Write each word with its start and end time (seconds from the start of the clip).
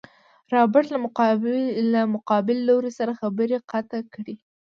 رابرټ 0.53 0.85
له 1.93 2.03
مقابل 2.17 2.57
لوري 2.69 2.91
سره 2.99 3.11
خبرې 3.21 3.57
قطع 3.71 4.01
کړې. 4.13 4.35